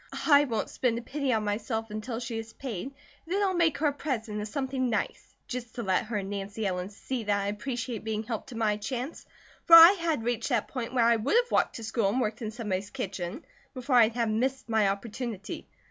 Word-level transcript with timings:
I 0.25 0.45
won't 0.45 0.71
spend 0.71 0.97
a 0.97 1.03
penny 1.03 1.31
on 1.31 1.43
myself 1.43 1.91
until 1.91 2.19
she 2.19 2.39
is 2.39 2.53
paid, 2.53 2.85
and 2.87 2.95
then 3.35 3.43
I'll 3.43 3.53
make 3.53 3.77
her 3.77 3.85
a 3.85 3.93
present 3.93 4.41
of 4.41 4.47
something 4.47 4.89
nice, 4.89 5.35
just 5.47 5.75
to 5.75 5.83
let 5.83 6.05
her 6.05 6.17
and 6.17 6.27
Nancy 6.31 6.65
Ellen 6.65 6.89
see 6.89 7.23
that 7.25 7.39
I 7.39 7.45
appreciate 7.49 8.03
being 8.03 8.23
helped 8.23 8.49
to 8.49 8.57
my 8.57 8.77
chance, 8.77 9.27
for 9.65 9.75
I 9.75 9.91
had 9.91 10.23
reached 10.23 10.49
that 10.49 10.69
point 10.69 10.95
where 10.95 11.05
I 11.05 11.17
would 11.17 11.35
have 11.35 11.51
walked 11.51 11.75
to 11.75 11.83
school 11.83 12.09
and 12.09 12.19
worked 12.19 12.41
in 12.41 12.49
somebody's 12.49 12.89
kitchen, 12.89 13.45
before 13.75 13.95
I'd 13.97 14.13
have 14.15 14.29
missed 14.31 14.67
my 14.67 14.87
opportunity. 14.87 15.67